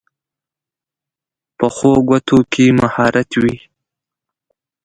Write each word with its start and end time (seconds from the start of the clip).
پخو 1.57 1.91
ګوتو 2.07 2.37
کې 2.51 2.65
مهارت 2.79 3.29
وي 3.41 3.55